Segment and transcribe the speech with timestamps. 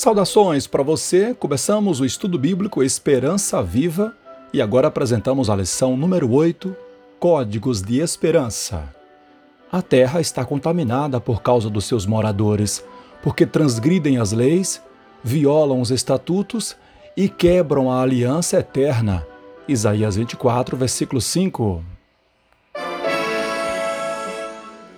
[0.00, 1.34] Saudações para você.
[1.34, 4.16] Começamos o estudo bíblico Esperança Viva
[4.50, 6.74] e agora apresentamos a lição número 8,
[7.18, 8.94] Códigos de Esperança.
[9.70, 12.82] A terra está contaminada por causa dos seus moradores,
[13.22, 14.82] porque transgridem as leis,
[15.22, 16.74] violam os estatutos
[17.14, 19.26] e quebram a aliança eterna.
[19.68, 21.99] Isaías 24, versículo 5.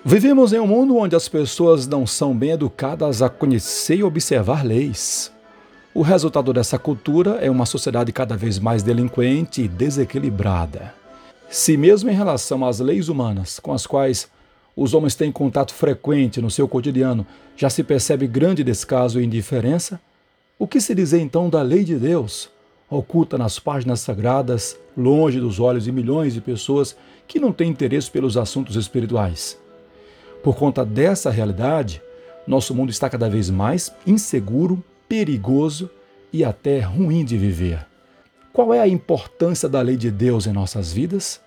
[0.04, 4.66] Vivemos em um mundo onde as pessoas não são bem educadas a conhecer e observar
[4.66, 5.30] leis.
[5.94, 10.92] O resultado dessa cultura é uma sociedade cada vez mais delinquente e desequilibrada.
[11.48, 14.28] Se, mesmo em relação às leis humanas, com as quais
[14.74, 17.24] os homens têm contato frequente no seu cotidiano,
[17.56, 20.00] já se percebe grande descaso e indiferença,
[20.58, 22.50] o que se dizer então da lei de Deus,
[22.90, 26.96] oculta nas páginas sagradas, longe dos olhos de milhões de pessoas
[27.28, 29.61] que não têm interesse pelos assuntos espirituais?
[30.42, 32.02] Por conta dessa realidade,
[32.46, 35.88] nosso mundo está cada vez mais inseguro, perigoso
[36.32, 37.86] e até ruim de viver.
[38.52, 41.40] Qual é a importância da lei de Deus em nossas vidas?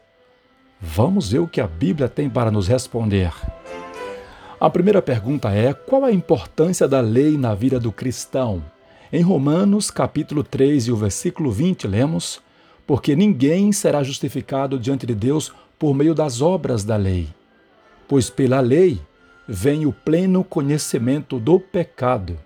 [0.80, 3.34] Vamos ver o que a Bíblia tem para nos responder.
[4.59, 8.64] A primeira pergunta é: qual a importância da lei na vida do cristão?
[9.12, 12.41] Em Romanos, capítulo 3 e o versículo 20, lemos:
[12.88, 17.28] Porque ninguém será justificado diante de Deus por meio das obras da lei
[18.08, 19.00] pois pela lei
[19.48, 22.38] vem o pleno conhecimento do pecado.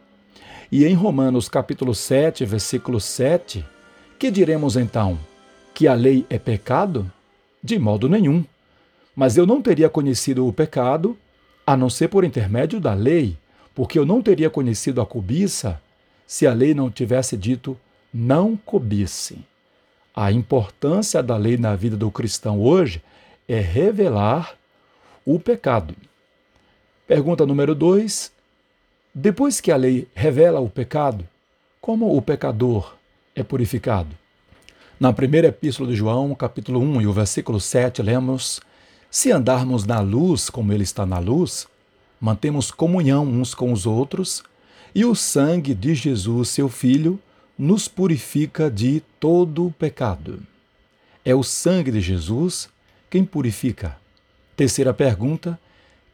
[0.72, 3.66] E em Romanos capítulo 7, versículo 7,
[4.18, 5.18] que diremos então?
[5.74, 7.12] Que a lei é pecado?
[7.64, 8.44] De modo nenhum.
[9.16, 11.18] Mas eu não teria conhecido o pecado
[11.66, 13.38] a não ser por intermédio da lei,
[13.74, 15.82] porque eu não teria conhecido a cobiça
[16.28, 17.78] se a lei não tivesse dito
[18.14, 19.40] não cobice.
[20.16, 23.02] A importância da lei na vida do cristão hoje
[23.48, 24.59] é revelar
[25.26, 25.96] o pecado.
[27.08, 28.32] Pergunta número 2.
[29.14, 31.28] Depois que a lei revela o pecado,
[31.82, 32.96] como o pecador
[33.36, 34.10] é purificado?
[35.00, 38.60] Na primeira epístola de João, capítulo 1 e o versículo 7, lemos:
[39.10, 41.68] Se andarmos na luz como ele está na luz,
[42.20, 44.44] mantemos comunhão uns com os outros,
[44.94, 47.20] e o sangue de Jesus, seu Filho,
[47.58, 50.42] nos purifica de todo o pecado.
[51.24, 52.70] É o sangue de Jesus
[53.10, 53.98] quem purifica.
[54.60, 55.58] Terceira pergunta: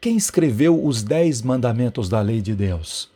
[0.00, 3.10] quem escreveu os dez mandamentos da lei de Deus?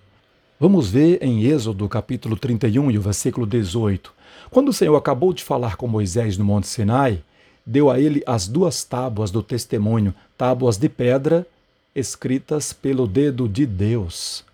[0.58, 4.12] Vamos ver em Êxodo capítulo 31 e o versículo 18.
[4.50, 7.22] Quando o Senhor acabou de falar com Moisés no Monte Sinai,
[7.64, 11.46] deu a ele as duas tábuas do testemunho, tábuas de pedra,
[11.94, 14.44] escritas pelo dedo de Deus.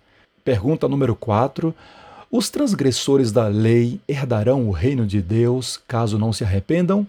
[0.45, 1.73] Pergunta número 4.
[2.31, 7.07] Os transgressores da lei herdarão o reino de Deus caso não se arrependam?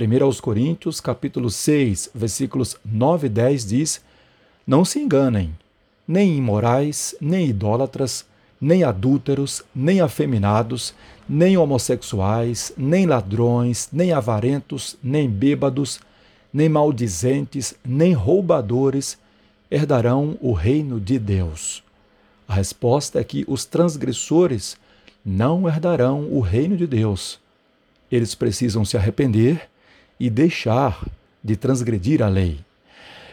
[0.00, 4.00] 1 aos Coríntios, capítulo 6, versículos 9 e 10 diz:
[4.64, 5.52] Não se enganem,
[6.06, 8.24] nem imorais, nem idólatras,
[8.60, 10.94] nem adúlteros, nem afeminados,
[11.28, 15.98] nem homossexuais, nem ladrões, nem avarentos, nem bêbados,
[16.52, 19.18] nem maldizentes, nem roubadores
[19.68, 21.82] herdarão o reino de Deus.
[22.46, 24.76] A resposta é que os transgressores
[25.24, 27.40] não herdarão o reino de Deus.
[28.10, 29.68] Eles precisam se arrepender
[30.18, 31.06] e deixar
[31.42, 32.58] de transgredir a lei.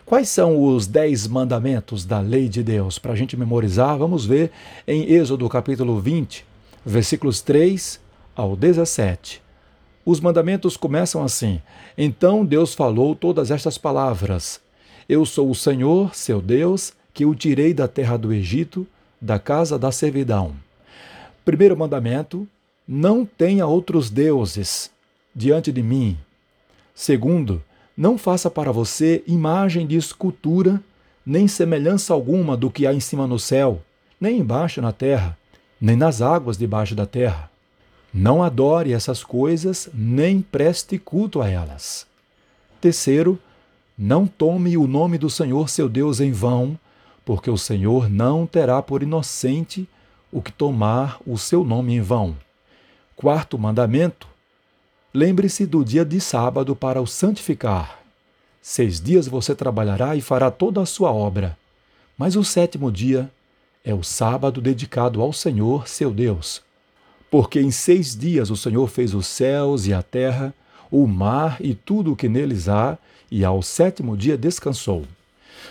[0.05, 2.99] Quais são os dez mandamentos da lei de Deus?
[2.99, 4.51] Para a gente memorizar, vamos ver
[4.87, 6.45] em Êxodo capítulo 20,
[6.85, 7.99] versículos 3
[8.35, 9.41] ao 17.
[10.05, 11.59] Os mandamentos começam assim:
[11.97, 14.61] Então Deus falou todas estas palavras:
[15.09, 18.85] Eu sou o Senhor, seu Deus, que o tirei da terra do Egito,
[19.19, 20.53] da casa da servidão.
[21.43, 22.47] Primeiro mandamento:
[22.87, 24.91] Não tenha outros deuses
[25.35, 26.15] diante de mim.
[26.95, 27.61] Segundo,
[27.95, 30.81] não faça para você imagem de escultura,
[31.25, 33.81] nem semelhança alguma do que há em cima no céu,
[34.19, 35.37] nem embaixo na terra,
[35.79, 37.51] nem nas águas debaixo da terra.
[38.13, 42.07] Não adore essas coisas, nem preste culto a elas.
[42.79, 43.37] Terceiro,
[43.97, 46.79] não tome o nome do Senhor seu Deus em vão,
[47.25, 49.87] porque o Senhor não terá por inocente
[50.31, 52.37] o que tomar o seu nome em vão.
[53.15, 54.27] Quarto mandamento:
[55.15, 58.03] Lembre-se do dia de sábado para o santificar.
[58.61, 61.57] Seis dias você trabalhará e fará toda a sua obra,
[62.17, 63.31] mas o sétimo dia
[63.81, 66.61] é o sábado dedicado ao Senhor, seu Deus.
[67.31, 70.53] Porque em seis dias o Senhor fez os céus e a terra,
[70.91, 72.97] o mar e tudo o que neles há,
[73.31, 75.05] e ao sétimo dia descansou.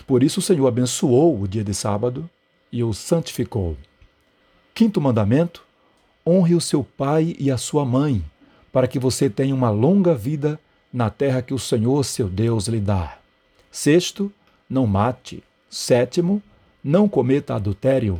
[0.07, 2.27] Por isso o Senhor abençoou o dia de sábado
[2.71, 3.77] e o santificou.
[4.73, 5.63] Quinto mandamento:
[6.25, 8.25] honre o seu pai e a sua mãe
[8.75, 10.59] para que você tenha uma longa vida
[10.91, 13.17] na terra que o Senhor seu Deus lhe dá.
[13.71, 14.29] Sexto,
[14.69, 15.41] não mate.
[15.69, 16.43] Sétimo,
[16.83, 18.19] não cometa adultério.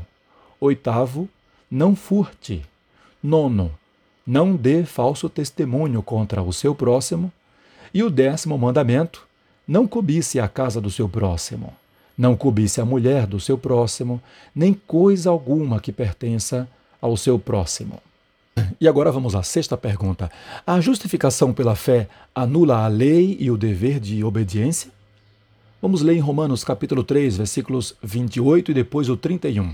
[0.58, 1.28] Oitavo,
[1.70, 2.66] não furte.
[3.22, 3.70] Nono,
[4.26, 7.30] não dê falso testemunho contra o seu próximo.
[7.94, 9.28] E o décimo mandamento,
[9.68, 11.74] não cobice a casa do seu próximo.
[12.18, 14.22] Não cobice a mulher do seu próximo,
[14.56, 16.66] nem coisa alguma que pertença
[17.02, 18.02] ao seu próximo.
[18.80, 20.30] E agora vamos à sexta pergunta.
[20.68, 24.92] A justificação pela fé anula a lei e o dever de obediência?
[25.82, 29.74] Vamos ler em Romanos capítulo 3, versículos 28 e depois o 31.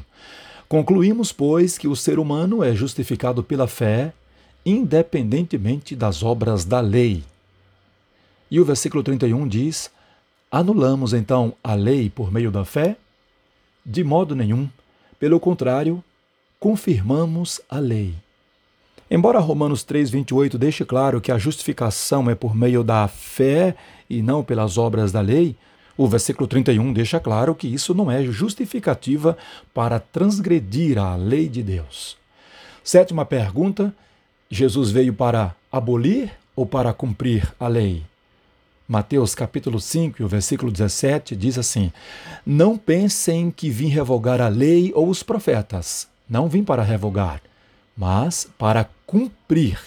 [0.69, 4.13] Concluímos, pois, que o ser humano é justificado pela fé,
[4.65, 7.23] independentemente das obras da lei.
[8.49, 9.91] E o versículo 31 diz:
[10.49, 12.95] Anulamos então a lei por meio da fé?
[13.85, 14.69] De modo nenhum.
[15.19, 16.03] Pelo contrário,
[16.59, 18.15] confirmamos a lei.
[19.13, 23.75] Embora Romanos 3,28 deixe claro que a justificação é por meio da fé
[24.09, 25.53] e não pelas obras da lei,
[25.97, 29.37] o versículo 31 deixa claro que isso não é justificativa
[29.73, 32.15] para transgredir a lei de Deus.
[32.81, 33.93] Sétima pergunta:
[34.49, 38.03] Jesus veio para abolir ou para cumprir a lei?
[38.87, 41.91] Mateus capítulo 5, o versículo 17 diz assim:
[42.45, 46.07] Não pensem que vim revogar a lei ou os profetas.
[46.29, 47.41] Não vim para revogar,
[47.95, 49.79] mas para cumprir.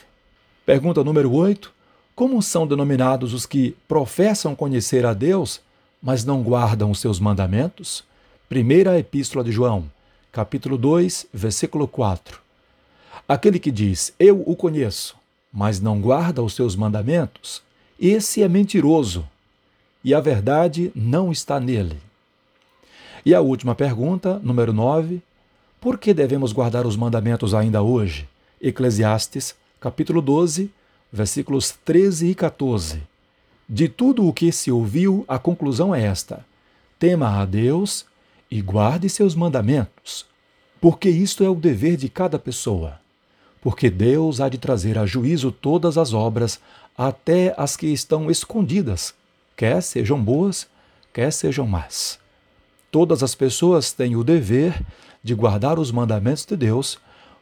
[0.65, 1.73] Pergunta número 8.
[2.15, 5.61] Como são denominados os que professam conhecer a Deus,
[6.03, 8.05] mas não guardam os seus mandamentos?
[8.49, 9.91] Primeira Epístola de João,
[10.31, 12.41] capítulo 2, versículo 4.
[13.27, 15.17] Aquele que diz, Eu o conheço,
[15.53, 17.63] mas não guarda os seus mandamentos,
[17.99, 19.27] esse é mentiroso,
[20.05, 21.99] e a verdade não está nele.
[23.25, 25.23] E a última pergunta, número 9.
[25.85, 28.27] Por que devemos guardar os mandamentos ainda hoje?
[28.59, 30.71] Eclesiastes, capítulo 12,
[31.13, 33.03] versículos 13 e 14.
[33.69, 36.43] De tudo o que se ouviu, a conclusão é esta:
[36.99, 38.07] tema a Deus
[38.51, 40.25] e guarde seus mandamentos,
[40.81, 42.99] porque isto é o dever de cada pessoa.
[43.61, 46.59] Porque Deus há de trazer a juízo todas as obras,
[46.97, 49.13] até as que estão escondidas,
[49.55, 50.67] quer sejam boas,
[51.13, 52.24] quer sejam más.
[52.95, 54.81] Todas as pessoas têm o dever
[55.21, 56.97] de guardar os mandamentos de Deus,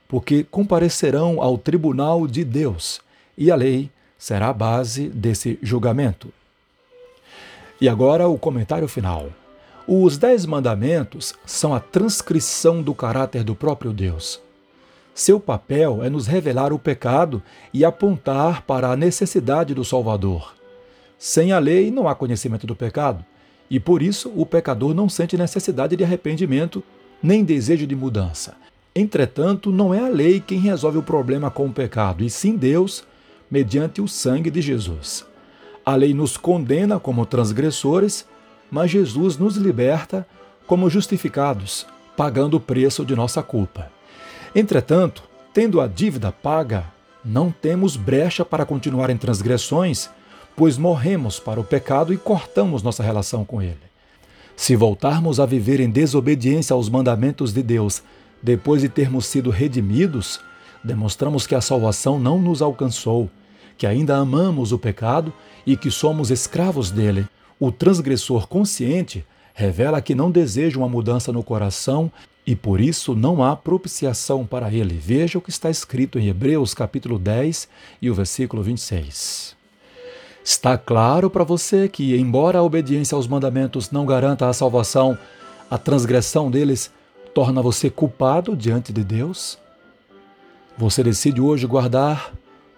[0.09, 3.03] porque comparecerão ao tribunal de Deus,
[3.37, 6.33] e a lei será a base desse julgamento.
[7.79, 9.29] E agora o comentário final.
[9.87, 14.41] Os Dez Mandamentos são a transcrição do caráter do próprio Deus.
[15.15, 17.43] Seu papel é nos revelar o pecado
[17.75, 20.55] e apontar para a necessidade do Salvador.
[21.19, 23.23] Sem a lei não há conhecimento do pecado,
[23.73, 26.85] e por isso o pecador não sente necessidade de arrependimento
[27.23, 28.55] nem desejo de mudança.
[28.95, 33.03] Entretanto, não é a lei quem resolve o problema com o pecado, e sim Deus,
[33.51, 35.25] mediante o sangue de Jesus.
[35.87, 38.27] A lei nos condena como transgressores,
[38.71, 40.27] mas Jesus nos liberta
[40.67, 43.91] como justificados, pagando o preço de nossa culpa.
[44.55, 45.23] Entretanto,
[45.55, 46.85] tendo a dívida paga,
[47.25, 50.11] não temos brecha para continuar em transgressões,
[50.57, 53.93] pois morremos para o pecado e cortamos nossa relação com ele.
[54.57, 58.03] Se voltarmos a viver em desobediência aos mandamentos de Deus
[58.43, 60.41] depois de termos sido redimidos,
[60.85, 63.31] demonstramos que a salvação não nos alcançou,
[63.79, 65.33] que ainda amamos o pecado
[65.67, 67.27] e que somos escravos dele.
[67.59, 72.11] O transgressor consciente revela que não deseja uma mudança no coração
[72.47, 74.95] e por isso não há propiciação para ele.
[74.95, 77.69] Veja o que está escrito em Hebreus capítulo 10
[78.01, 79.62] e o versículo 26.
[80.45, 85.17] Está claro para você que, embora a obediência aos mandamentos não garanta a salvação,
[85.71, 86.91] a transgressão deles
[87.33, 89.59] torna você culpado diante de Deus?
[90.77, 92.33] Você decide hoje guardar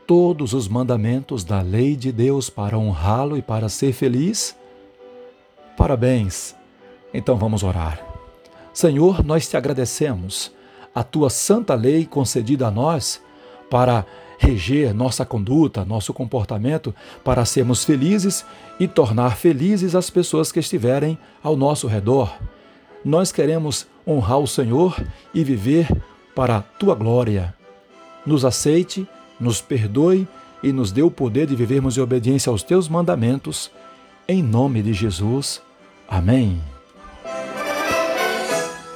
[0.07, 4.55] todos os mandamentos da lei de Deus para honrá-lo e para ser feliz?
[5.77, 6.55] Parabéns!
[7.15, 8.05] Então vamos orar.
[8.75, 10.53] Senhor, nós te agradecemos
[10.95, 13.23] a tua santa lei concedida a nós
[13.71, 14.05] para
[14.39, 18.45] reger nossa conduta, nosso comportamento, para sermos felizes
[18.79, 22.37] e tornar felizes as pessoas que estiverem ao nosso redor.
[23.05, 24.97] Nós queremos honrar o Senhor
[25.33, 25.89] e viver
[26.35, 27.55] para a tua glória.
[28.25, 29.07] Nos aceite,
[29.39, 30.27] nos perdoe
[30.63, 33.71] e nos dê o poder de vivermos em obediência aos teus mandamentos.
[34.27, 35.61] Em nome de Jesus.
[36.09, 36.61] Amém.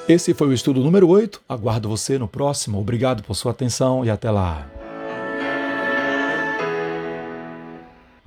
[0.08, 1.42] Esse foi o estudo número 8.
[1.46, 2.80] Aguardo você no próximo.
[2.80, 4.77] Obrigado por sua atenção e até lá.